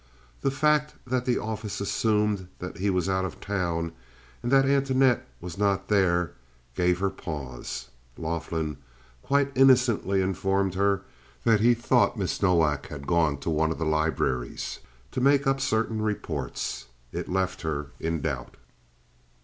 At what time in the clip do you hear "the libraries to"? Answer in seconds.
13.77-15.21